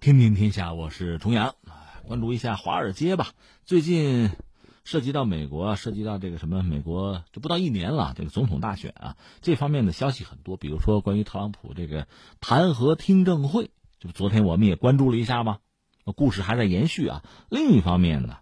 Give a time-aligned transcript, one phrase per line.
[0.00, 1.56] 天天天下，我是重阳，
[2.06, 3.34] 关注一下华尔街吧。
[3.66, 4.30] 最近
[4.82, 10.56] 涉及到美国，涉及到这个什么美国，这不到一年了，这个总统大选啊，这方面的消息很多。
[10.56, 12.08] 比如说关于特朗普这个
[12.40, 15.58] 弹劾听证会，就昨天我们也关注了一下嘛，
[16.16, 17.22] 故事还在延续啊。
[17.50, 18.38] 另一方面呢，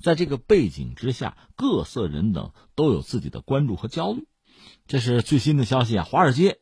[0.00, 4.26] 在这个背景之下，各色人等都有自己的关注和焦虑。
[4.88, 6.59] 这是最新的消息啊，华尔街。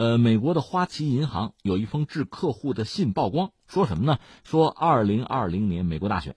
[0.00, 4.18] 呃，美国的花旗银行有一封致客户的信曝光，说什么呢？
[4.44, 6.36] 说二零二零年美国大选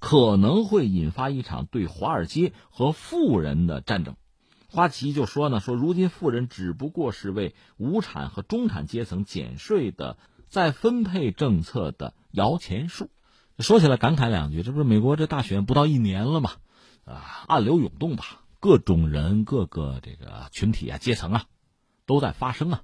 [0.00, 4.16] 可能会引发一场对华尔街和富人的战争。
[4.68, 10.18] 花旗就说呢，说如今富人只不过是为无产和中产阶层减税的
[10.48, 13.10] 再分配政策的摇钱树。
[13.60, 16.50] 说起来感慨两句，这不是美国这大选不到一年了吗？
[17.04, 21.44] 啊，暗流涌动吧，各种人、各个这个群体啊、阶层啊，
[22.06, 22.82] 都在发声啊。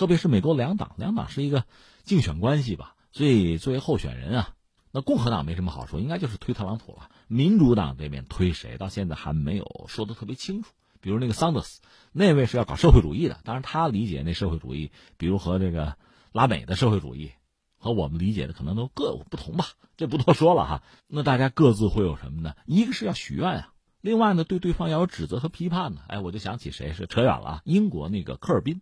[0.00, 1.66] 特别是美国两党，两党是一个
[2.04, 4.54] 竞选关系吧，所以作为候选人啊，
[4.92, 7.10] 那共和党没什么好说，应该就是推特朗普了。
[7.28, 10.72] 民主党这边推谁，到现在还没有说的特别清楚。
[11.02, 15.98] 比如那个桑德斯，那位是要搞社会主义的，当然他理解那社会主义，比如和这个
[16.32, 17.32] 拉美的社会主义，
[17.76, 19.66] 和我们理解的可能都各有不同吧，
[19.98, 20.82] 这不多说了哈。
[21.08, 22.54] 那大家各自会有什么呢？
[22.64, 26.00] 一个是要许愿啊，另外呢，对对方要有指责和批判呢。
[26.08, 28.80] 哎，我就想起谁是扯远了啊，英国那个科尔宾。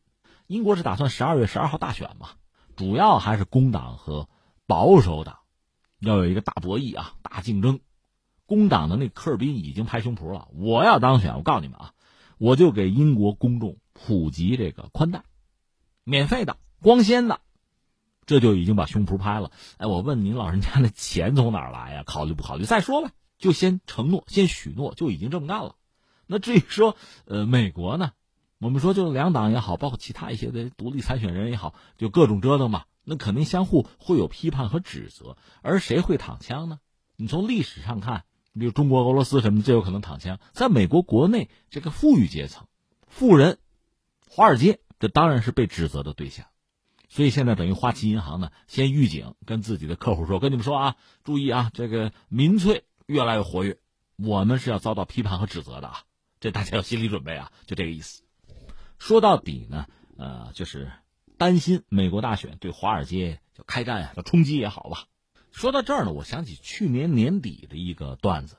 [0.49, 2.31] 英国是打算十二月十二号大选嘛？
[2.75, 4.29] 主要还是工党和
[4.67, 5.41] 保守党
[5.99, 7.81] 要有一个大博弈啊，大竞争。
[8.47, 11.93] 工党的那科尔宾已经拍胸脯了，我要当选，我告诉你们啊，
[12.39, 15.23] 我就给英国公众普及这个宽带，
[16.03, 17.41] 免费的、光纤的，
[18.25, 19.51] 这就已经把胸脯拍了。
[19.77, 22.05] 哎，我问您老人家那钱从哪儿来呀？
[22.07, 22.65] 考虑不考虑？
[22.65, 25.75] 再说吧，就先承诺，先许诺，就已经这么干了。
[26.27, 28.13] 那至于说，呃，美国呢？
[28.61, 32.85] 我们说，就两党也好，包括其他一些的独立参选人也好，就各种折腾嘛。
[33.05, 36.81] 那肯定相互会有批判和指责，而谁会躺枪呢？
[37.17, 40.41] 你从历史上看，比如中国、俄罗斯什么，最有可能躺枪。
[40.53, 42.67] 在美国国内，这个富裕阶层、
[43.07, 43.59] 富人、
[44.29, 46.47] 华尔街，这当然是被指责的对象。
[47.09, 53.79] 所以现在等于花旗银行呢，先预警，跟自己的客户说：“跟你们说啊，注意啊，这个民粹越来越活跃，
[54.17, 56.03] 我们是要遭到批判和指责的啊，
[56.41, 58.25] 这大家有心理准备啊，就这个意思。”
[58.99, 59.87] 说到底呢，
[60.17, 60.91] 呃，就是
[61.37, 65.05] 担心美国大选对华尔街就开战呀，叫冲击也好吧。
[65.51, 68.57] 说到这儿呢，我想起去年年底的一个段子，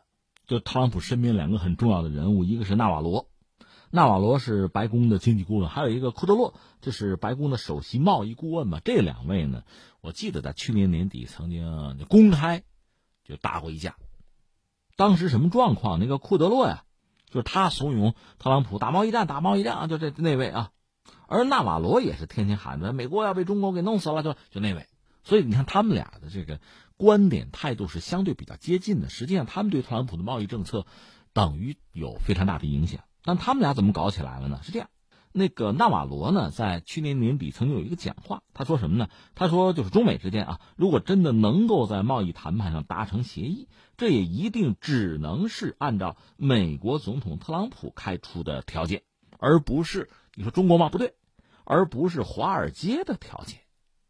[0.47, 3.29] 就特朗普身边两个很重要的人物，一个是纳瓦罗，
[3.91, 8.79] 纳瓦罗是白宫的经济顾问，还有一个库德洛，这是白宫的首席贸易顾问嘛。
[8.83, 9.63] 这两位呢，
[10.01, 12.63] 我记得在去年年底曾经公开
[13.23, 13.97] 就打过一架。
[14.95, 15.99] 当时什么状况？
[15.99, 16.85] 那个库德洛呀。
[17.29, 19.87] 就是他怂恿特朗普打贸易战，打贸易战啊！
[19.87, 20.71] 就这那位啊，
[21.27, 24.87] 而纳瓦罗也是天天喊着美国要被中国给弄死了，就就那位。
[25.23, 26.59] 所以你看他们俩的这个
[26.97, 29.09] 观点态度是相对比较接近的。
[29.09, 30.85] 实际上，他们对特朗普的贸易政策
[31.33, 33.01] 等于有非常大的影响。
[33.23, 34.59] 但他们俩怎么搞起来了呢？
[34.63, 34.89] 是这样。
[35.31, 39.09] 那个纳瓦罗呢，在去年年底曾经有一个讲话，他说什么呢？
[39.35, 49.03] 他说，就是中美之间啊，如果真的能够在贸易谈判上达成协议，这也一定只能是按照美国总统特朗普开出的条件，
[49.37, 50.89] 而不是你说中国吗？
[50.89, 51.13] 不对，
[51.63, 53.59] 而不是华尔街的条件。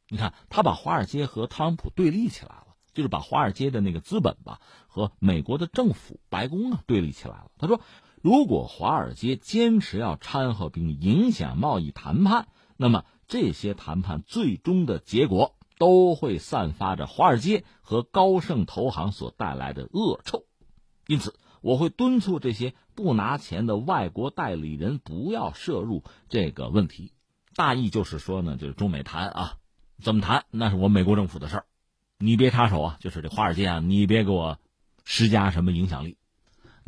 [0.07, 7.51] 你看，他把华尔街和特朗普对立起来了，就是把华尔街的那个资本吧和美国的政府白宫啊对立起来了。
[7.57, 7.81] 他说。
[8.21, 20.43] 如果华尔街坚持要掺和并影响贸易谈判，那么这些谈判最终的结果都会散发着华尔街和高盛投行所带来的恶臭。
[21.07, 27.13] 因此，我会敦促这些不拿钱的外国代理人不要涉入这个问题。
[27.55, 29.57] 大意就是说呢，就是中美谈啊，
[30.01, 31.65] 怎么谈那是我美国政府的事儿，
[32.17, 32.97] 你别插手啊。
[32.99, 34.59] 就是这华尔街啊，你别给我
[35.05, 36.17] 施加什么影响力。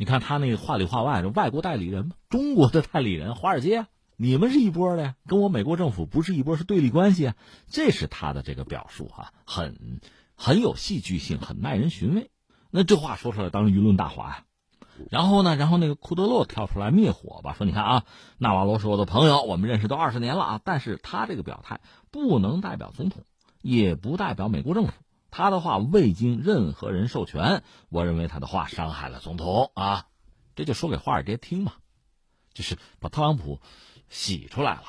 [0.02, 3.86] 你看他那个话里话外，外国代理人嘛，中国的代理人，华尔街，
[4.16, 7.36] 你们是一波的呀，跟我美国政府不是一波，是对立关系啊。
[7.68, 10.00] 这是他的这个表述哈，很
[10.34, 12.32] 很有戏剧性，很耐人寻味。
[12.72, 14.44] 那这话说出来，当然舆论大哗呀。
[15.08, 18.04] 然后呢，然后那个库德洛跳出来灭火吧，说你看啊，
[18.38, 21.80] 纳瓦罗是我的朋友，我们认识都二十年了啊，但是他这个表态
[22.10, 23.22] 不能代表总统，
[23.60, 24.92] 也不代表美国政府。
[25.32, 30.06] 他的话未经任何人授权，我认为他的话伤害了总统啊，
[30.54, 31.72] 这就说给华尔街听嘛，
[32.52, 33.62] 就是把特朗普
[34.10, 34.82] 洗出来了，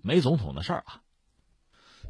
[0.00, 1.02] 没总统的事儿啊。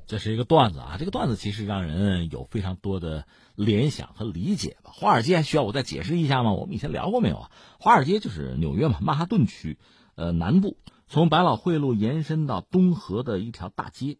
[0.06, 3.26] 这是一个段子啊，这个段子其实让人有非常多的
[3.56, 4.92] 联想和理解吧。
[4.94, 6.52] 华尔街还需要我再解释一下吗？
[6.52, 7.50] 我们以前聊过没有啊？
[7.80, 9.80] 华尔街就是纽约嘛，曼哈顿区，
[10.14, 10.78] 呃，南部
[11.08, 14.18] 从百老汇路延伸到东河的一条大街，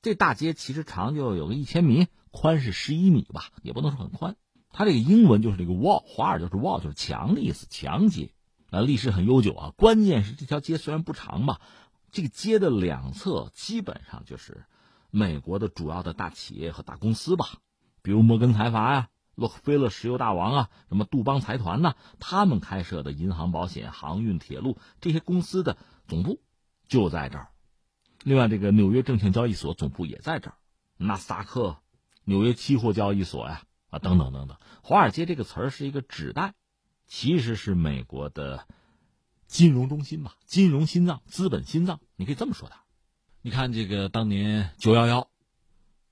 [0.00, 2.08] 这大街其实长就有个一千米。
[2.32, 4.34] 宽是十一米吧，也不能说很宽。
[4.72, 8.32] 它这个英文就是这个 wall，华尔就是 wall，就是墙的意思，墙街。
[8.70, 9.72] 啊，历史很悠久啊。
[9.76, 11.60] 关键是这条街虽然不长吧，
[12.10, 14.64] 这个街的两侧基本上就是
[15.10, 17.58] 美国的主要的大企业和大公司吧，
[18.00, 25.76] 比如摩根财阀呀、洛克菲勒石油大王啊、什么杜邦财团呐，他们开设的银行、保险、航运、铁路这些公司的
[26.08, 26.40] 总部
[26.88, 27.50] 就在这儿。
[28.24, 30.56] 另外，这个纽约证券交易所总部也在这儿，
[30.96, 31.76] 纳斯达克、
[32.24, 34.56] 纽约期货交易所呀，啊，等等等等。
[34.82, 36.54] 华尔街这个词儿是一个指代。
[37.08, 38.66] 其实是美国的
[39.46, 42.84] 金融中心吧，金融心脏、资本心脏，你可以这么说它。
[43.42, 45.28] 你看这个当年九幺幺，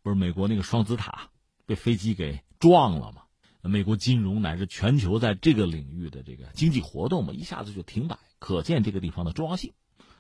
[0.02, 1.30] 不是美国那个双子塔
[1.64, 3.22] 被飞机给撞了吗？
[3.62, 9.72] 美国金融乃至全球在这个领域的这个经济活动嘛，一下子就停摆，可见这个地方的重要性。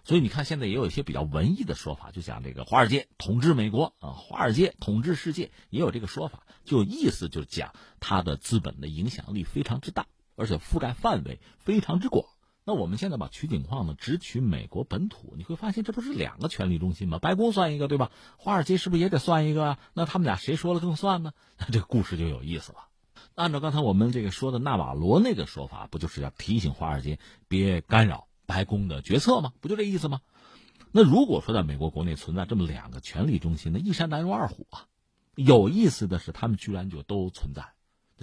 [0.04, 10.06] 所以你看，现在也有一些比较文艺的说法，就讲这个华尔街统治美国啊，华尔街统治世界，也有这个说法，就意思就是讲它的资本的影响力非常之大。
[10.36, 12.24] 而且覆盖范围非常之广。
[12.64, 17.18] 那我们现在把取景框呢，只取美国本土，你会发现这不是两个权力中心吗？
[17.18, 18.10] 白宫算一个，对吧？
[18.38, 19.78] 华尔街是不是也得算一个啊？
[19.92, 21.34] 那他们俩谁说了更算呢？
[21.58, 22.78] 那这个故事就有意思了。
[23.34, 29.52] 按照刚才我们这个说的纳瓦罗那个说法，不就是要提醒华尔街别干扰白宫的决策吗？
[29.60, 30.20] 不就这意思吗？
[30.90, 34.88] 那如果说在美国国内存在这么两个权力中心，那一山难容二虎啊。
[35.36, 37.74] 有意思的是，他们居然就都存在。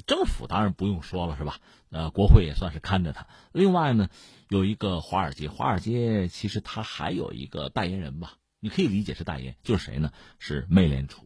[0.06, 1.62] 政府当然不用说了，是吧？
[1.90, 3.26] 呃，国会也算是看着他。
[3.54, 4.10] 另外呢，
[4.50, 8.34] 有一个华尔街，华尔街其实它还有一个代言人吧？
[8.60, 10.12] 你可以理解是代言，就是谁呢？
[10.38, 11.26] 是美联储。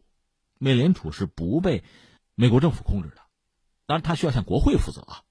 [0.58, 1.82] 美联储是不被
[2.36, 3.16] 美国政府控制的，
[3.84, 5.22] 当然它需要向国会负责啊。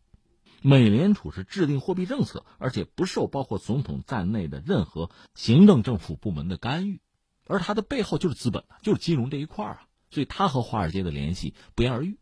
[0.61, 7.01] 美联储是制定货币政策，而且不受包括总统在内的任何行政政府部门的干预，
[7.47, 9.81] 而它的背后就是资本就是金融这一块啊，
[10.11, 12.19] 所以它和华尔街的联系不言而喻。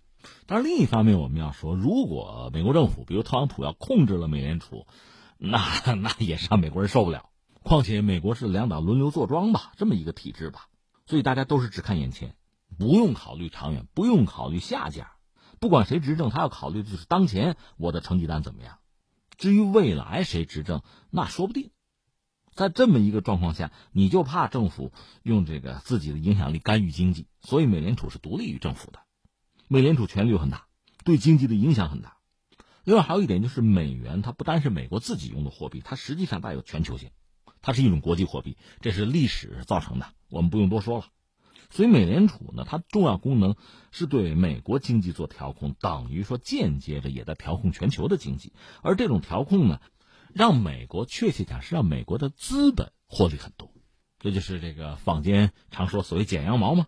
[0.48, 4.86] 当然，另一方面，我们要说，如果美国政府，比如特朗普要控制了美联储，
[5.38, 5.60] 那
[5.96, 7.30] 那也是让美国人受不了。
[7.62, 10.68] 况且，美国是两党轮流坐庄吧，这么一个体制吧，
[11.06, 12.36] 所以大家都是只看眼前，
[12.78, 15.12] 不用考虑长远，不用考虑下家。
[15.60, 18.80] 不管谁执政，他要考虑的就是当前我的成绩单怎么样。
[19.38, 21.72] 至于未来谁执政，那说不定。
[22.54, 24.92] 在这么一个状况下，你就怕政府
[25.24, 29.00] 用这个自己的影响力干预经济，所以美联储是独立于政府的。
[29.68, 30.66] 美联储权力又很大，
[31.06, 32.18] 对经济的影响很大。
[32.84, 37.12] 另外还有一点就是，美元它不单是美国自己用的货币，它实际上带有全球性，
[37.62, 41.06] 它是一种国际货币，这是历史造成的，我们不用多说了。
[41.72, 43.56] 所以美联储呢，它重要功能
[43.92, 48.54] 是对美国经济做调控，等于说间接着也在调控全球的经济。
[48.82, 49.80] 而这种调控呢，
[50.34, 53.72] 让美国确切讲是让美国的资本获利很多，
[54.20, 56.88] 这就是这个坊间常说所谓剪羊毛嘛。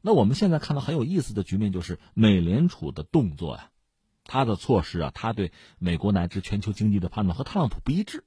[0.00, 3.70] 那我们现在看到很有意思的局面，就是美联储的动作呀，
[4.24, 8.24] 他的措施啊，他对美国乃至全球经济的判断和特朗普不一致，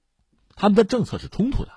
[0.55, 1.74] 他们的政策是冲突的。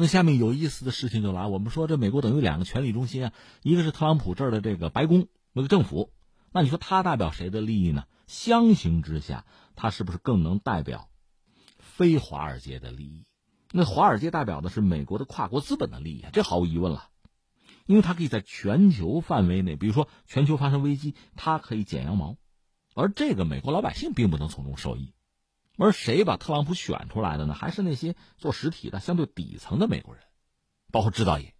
[0.00, 3.32] 那下面有意思的事情就来，我们说这美国等于两个权力中心啊，
[3.64, 6.12] 一个是特朗普这儿的这个白宫那个政府，
[6.52, 8.04] 那你说他代表谁的利益呢？
[8.28, 11.10] 相形之下，他是不是更能代表
[11.80, 13.24] 非华尔街的利益？
[13.72, 17.08] 那华尔街代表的是美国的跨国资本的利益，这毫无疑问了。
[17.86, 22.36] 因为它可以在全球范围内，比如说全球发生危机，它可以剪羊毛，
[22.94, 25.12] 而这个美国老百姓并不能从中受益。
[25.86, 27.54] 而谁把特朗普选出来的呢？
[27.54, 30.22] 还是那些做实体的、相对底层的美国人，
[30.92, 31.54] 包括制造业。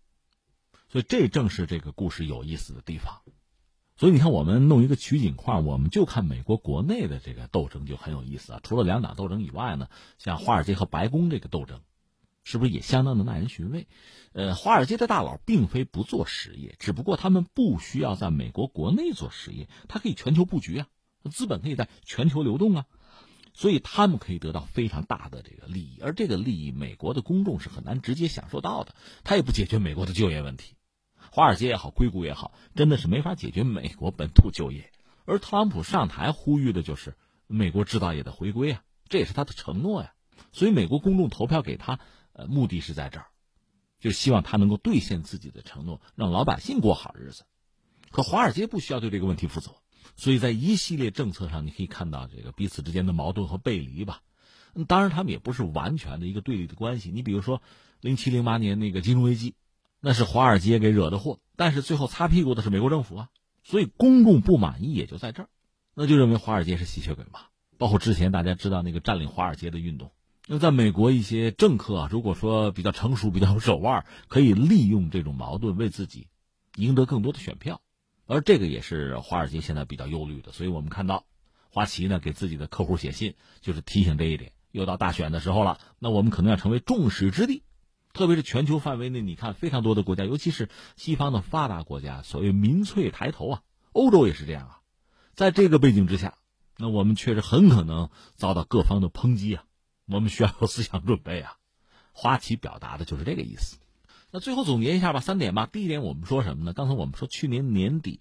[0.88, 3.22] 所以这正是这个故事有意思的地方。
[3.96, 8.60] 所以你看，我们弄一个取景框，我们就看美国国内的这个斗争就很有意思啊。
[8.62, 11.80] 除了两党斗争以外呢，像华尔街和白宫这个斗争。
[12.44, 13.88] 是不是也相当的耐人寻味？
[14.32, 20.86] 呃，华尔街的大佬并非不做实业，只不过他们不需要在美国国内做实业，他可以全球布局啊，
[21.30, 22.86] 资本可以在全球流动啊，
[23.58, 30.76] 所以他们可以得到非常大的这个利益，而这个利益美国的公众是很难直接享受到的，他也不解决美国的就业问题，
[31.32, 34.92] 华尔街也好，硅谷也好，真的是没法解决美国本土就业。
[35.24, 37.16] 而特朗普上台呼吁的就是
[37.48, 40.14] 美国制造业的回归啊，这也是他的承诺呀，
[40.52, 41.98] 所以美国公众投票给他。
[42.34, 43.26] 呃，目的是在这儿，
[43.98, 47.46] 就希望他能够兑现自己的承诺，让老百姓过好日子。
[48.12, 49.72] 可华尔街不需要对这个问题负责，
[50.16, 54.22] 所以在一系列政策上，你可以看到这个彼此之间的矛盾和背离吧。
[54.86, 57.10] 当然，他们也不是完全的一个对立的关系。
[57.10, 57.62] 你比如说，
[58.00, 59.54] 零七零八年那个金融危机，
[60.00, 63.28] 那是华尔街给惹的祸，但是最后擦屁股的是美国政府啊。
[63.64, 65.48] 所以公众不满意也就在这儿，
[65.94, 67.40] 那就认为华尔街是吸血鬼嘛。
[67.76, 70.12] 包括之前大家知道那个占领华尔街的运动。
[70.46, 76.28] 那在美国，一些政客啊，如果说比较成熟、比较有 手腕，可以利用这种矛盾为自己
[76.76, 77.80] 赢得更多的选票。
[78.28, 80.52] 而这个也是华尔街现在比较忧虑的。
[80.52, 81.24] 所以我们看到，
[81.70, 84.52] 花旗呢给自己的客户写信，就是提醒这一点。
[84.70, 87.64] 又到大选的时候了，那我们可能要成为众矢之的。
[88.12, 94.80] 特别是全球范围内，你看非常多的国家，尤其是西方的发达国家，所谓民粹抬头啊，欧洲也是这样啊。
[95.34, 96.34] 在这个背景之下，
[96.76, 99.64] 那我们确实很可能遭到各方的抨击啊。
[100.06, 101.56] 我们需要有思想准备啊。
[102.12, 103.78] 花旗表达的就是这个意思。
[104.30, 105.66] 那最后总结一下吧，三点吧。
[105.66, 106.72] 第一点，我们说什么呢？
[106.74, 108.20] 刚才我们说去年年底，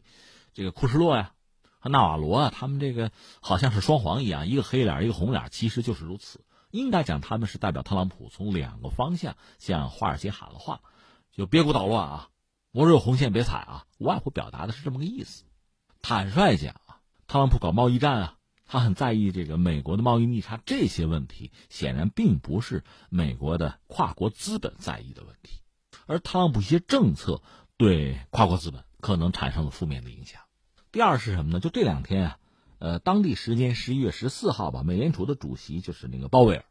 [0.53, 1.33] 这个库什洛呀
[1.79, 3.11] 和纳瓦罗啊，他们这个
[3.41, 6.45] 好像是双簧一样，一个黑脸一个红脸，其实就是如此。
[6.71, 10.81] 应该讲，他们是代表特朗普从两个方向向华尔街喊了话，
[11.31, 12.29] 就别鼓捣乱啊，
[12.71, 15.43] 我这有红线别踩啊，无外乎表达的是这么个意思。
[16.01, 25.59] 坦率讲啊，特朗普搞贸易战啊，他很在意这个美国的贸易逆差这些问题，显然并不是美国的跨国资本在意的问题，
[26.07, 27.41] 而特朗普一些政策
[27.77, 30.41] 对跨国资本可能产生了负面的影响。
[30.91, 31.59] 第二是什么呢？
[31.59, 32.37] 就这两天啊。
[32.79, 36.65] 呃，当地时间十一月十四号吧，美联储的主席就是那个鲍威尔，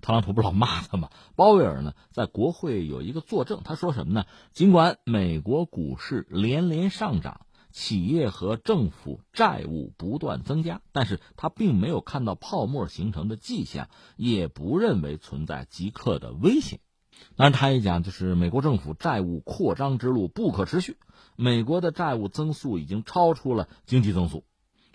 [0.00, 1.10] 特朗普不是老骂他吗？
[1.36, 4.24] 鲍威尔呢，在国会有一个作证，他说什么呢？
[4.52, 16.80] 尽管美国股市连连上涨，企业和政府债务不断增加，但是他并没有看到泡沫形成的迹象，也不认为存在即刻的危险。
[17.36, 20.96] 当然，他也讲，就是美国政府债务扩张之路不可持续，
[21.36, 24.44] 美国的债务增速已经超出了经济增速。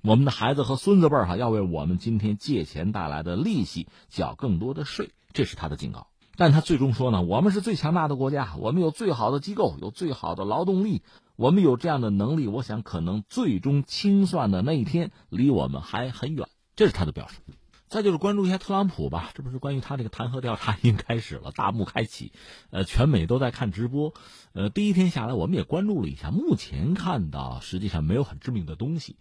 [0.04, 6.08] 我们的孩子和孙子辈儿哈，要为我们今天借钱带来的利息缴更多的税，这是他的警告。
[6.38, 11.02] 但他最终说呢，我们是最强大的国家，我们有最好的机构，有最好的劳动力，
[11.38, 12.48] 我们有这样的能力。
[12.48, 16.48] 我想，可能最终清算的那一天离我们还很远。
[16.76, 17.42] 这是他的表述。
[17.88, 22.34] 再就是关注一下特朗普吧，这不是关于他这个弹劾调查已经开始了，大幕开启，
[22.72, 24.14] 呃，全美都在看直播。
[24.54, 29.18] 呃，第一天下来，我们也关注了一下，目前看到实际上没有很致命的东西。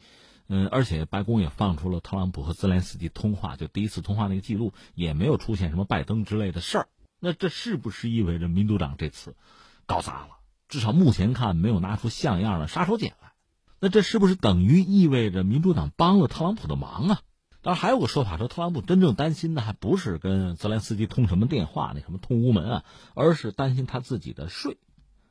[0.46, 6.88] 嗯，而且白宫也放出了特朗普和泽连斯基通话，就第一次通话那个记录，也没有出现什么拜登之类的事儿。
[7.20, 9.36] 那这是不是意味着民主党这次
[9.86, 10.28] 搞砸了？
[10.68, 13.32] 至少目前看没有拿出像样的杀手锏来。
[13.80, 17.20] 那这是不是等于意味着民主党帮了特朗普的忙啊？
[17.64, 24.76] 当然还有个说法说，特朗普真正担心的还不是跟泽连斯基通什么电话，那什么通乌门啊，而是担心他自己的税。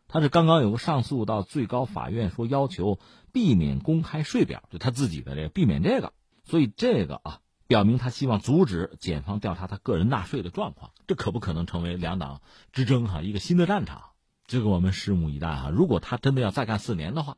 [0.07, 2.97] 他是刚刚有个上诉到最高法院，说要求
[3.31, 6.11] 避免公开税表，就他自己的这个避免这个，
[6.43, 14.01] 所以这个啊，表明他希望阻止检方调查他个人纳税的状况，这可不可能成为两党之争哈一个新的战场？
[14.47, 15.69] 这个我们拭目以待哈。
[15.69, 17.37] 如果他真的要再干四年的话，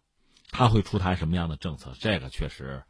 [0.52, 1.92] 他会出台什么样的政策？
[2.00, 2.84] 这个确实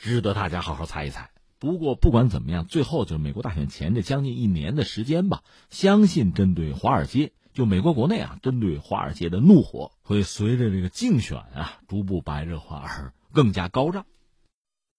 [0.00, 1.30] 值得大家好好猜一猜。
[1.58, 7.32] 不过不管怎么样，最后就是美国大选前这将近一年的时间吧，相信针对华尔街。
[7.52, 14.06] 就美国国内啊，针对华尔街的怒火会随着这个竞选啊逐步白热化而更加高涨。